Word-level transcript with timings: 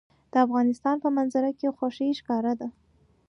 د 0.31 0.33
افغانستان 0.45 0.95
په 1.03 1.09
منظره 1.17 1.51
کې 1.59 1.73
غوښې 1.75 2.07
ښکاره 2.19 2.53
ده. 2.59 2.67